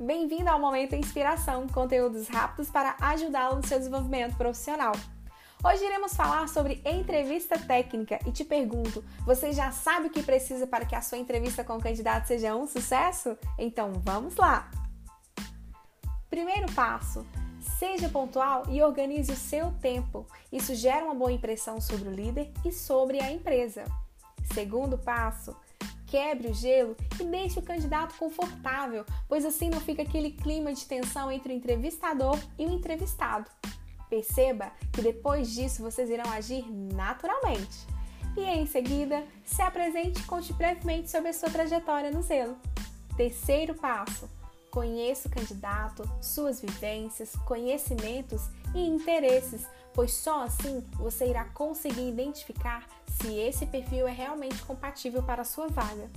[0.00, 4.92] bem-vindo ao Momento Inspiração, conteúdos rápidos para ajudá-lo no seu desenvolvimento profissional.
[5.62, 10.66] Hoje iremos falar sobre entrevista técnica e te pergunto: você já sabe o que precisa
[10.66, 13.36] para que a sua entrevista com o candidato seja um sucesso?
[13.58, 14.70] Então vamos lá!
[16.30, 17.26] Primeiro passo:
[17.78, 20.26] seja pontual e organize o seu tempo.
[20.50, 23.84] Isso gera uma boa impressão sobre o líder e sobre a empresa.
[24.54, 25.54] Segundo passo:
[26.10, 30.84] quebre o gelo e deixe o candidato confortável, pois assim não fica aquele clima de
[30.84, 33.48] tensão entre o entrevistador e o entrevistado.
[34.10, 37.86] Perceba que depois disso vocês irão agir naturalmente.
[38.36, 42.56] E em seguida, se apresente e conte brevemente sobre a sua trajetória no Zelo.
[43.16, 44.28] Terceiro passo:
[44.70, 52.86] conheça o candidato, suas vivências, conhecimentos e interesses, pois só assim você irá conseguir identificar
[53.06, 56.08] se esse perfil é realmente compatível para a sua vaga.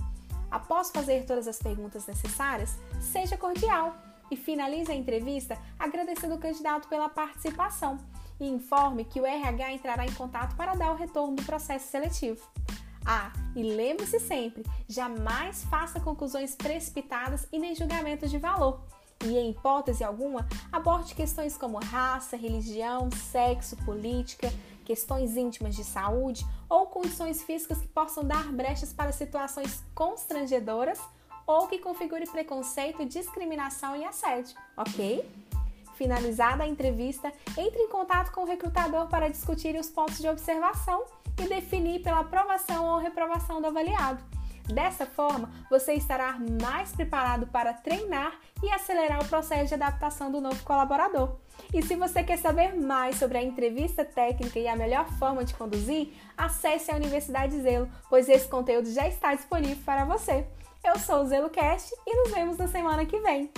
[0.49, 3.95] Após fazer todas as perguntas necessárias, seja cordial
[4.29, 7.97] e finalize a entrevista agradecendo o candidato pela participação
[8.39, 12.41] e informe que o RH entrará em contato para dar o retorno do processo seletivo.
[13.05, 18.81] Ah, e lembre-se sempre: jamais faça conclusões precipitadas e nem julgamentos de valor.
[19.23, 24.51] E, em hipótese alguma, aborde questões como raça, religião, sexo, política,
[24.83, 30.99] questões íntimas de saúde ou condições físicas que possam dar brechas para situações constrangedoras
[31.45, 35.29] ou que configure preconceito, discriminação e assédio, ok?
[35.95, 41.03] Finalizada a entrevista, entre em contato com o recrutador para discutir os pontos de observação
[41.41, 44.23] e definir pela aprovação ou reprovação do avaliado.
[44.67, 50.39] Dessa forma, você estará mais preparado para treinar e acelerar o processo de adaptação do
[50.39, 51.35] novo colaborador.
[51.73, 55.53] E se você quer saber mais sobre a entrevista técnica e a melhor forma de
[55.53, 60.47] conduzir, acesse a Universidade Zelo, pois esse conteúdo já está disponível para você.
[60.83, 63.51] Eu sou o ZeloCast e nos vemos na semana que vem.